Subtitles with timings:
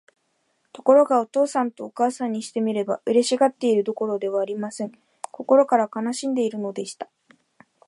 [0.73, 4.91] ところが、お父さんとお母さんにしてみれば、嬉しがっているどころではありません。
[5.29, 7.07] 心から悲しんでいるのでした。